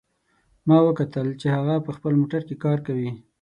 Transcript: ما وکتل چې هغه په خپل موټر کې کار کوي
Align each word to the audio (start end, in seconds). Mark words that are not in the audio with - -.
ما 0.67 0.77
وکتل 0.87 1.27
چې 1.39 1.47
هغه 1.55 1.75
په 1.85 1.91
خپل 1.97 2.13
موټر 2.21 2.41
کې 2.47 2.55
کار 2.63 2.77
کوي 2.87 3.09